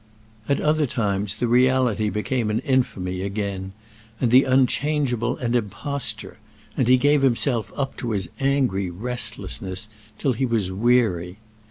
[0.49, 3.71] At other times the reality became an infamy again
[4.19, 6.37] and the unchangeable an imposture,
[6.75, 11.37] and he gave himself up to his angry restlessness till he was weary.